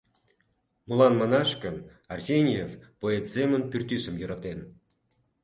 Молан 0.87 1.13
манаш 1.21 1.49
гын, 1.63 1.75
Арсеньев 2.13 2.71
поэт 3.01 3.25
семын 3.33 3.61
пӱртӱсым 3.71 4.15
йӧратен. 4.19 4.59